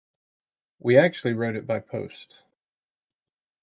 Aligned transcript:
We 0.79 0.97
actually 0.97 1.33
wrote 1.33 1.55
it 1.55 1.67
by 1.67 1.79
post. 1.79 2.39